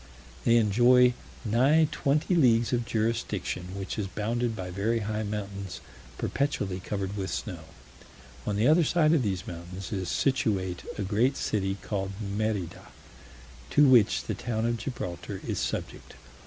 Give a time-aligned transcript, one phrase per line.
[0.45, 1.13] They enjoy
[1.45, 5.79] nigh twenty leagues of jurisdiction, which is bounded by very high mountains
[6.17, 7.65] perpetually covered with snow.
[8.47, 12.87] On the other side of these mountains is situate a great city called Merida,
[13.69, 16.15] to which the town of Gibraltar is subject.